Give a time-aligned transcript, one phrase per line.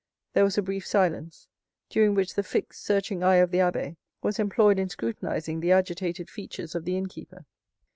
[0.33, 1.47] There was a brief silence,
[1.87, 6.27] during which the fixed, searching eye of the abbé was employed in scrutinizing the agitated
[6.27, 7.45] features of the innkeeper.